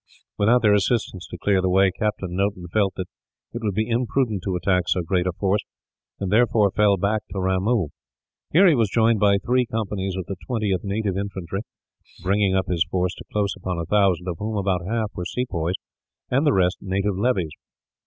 [0.35, 3.05] Without their assistance to clear the way, Captain Noton felt that
[3.53, 5.61] it would be imprudent to attack so great a force;
[6.19, 7.89] and therefore fell back to Ramoo.
[8.51, 11.61] Here he was joined by three companies of the 20th Native Infantry,
[12.23, 15.75] bringing up his force to close upon a thousand; of whom about half were sepoys,
[16.31, 17.51] and the rest native levies.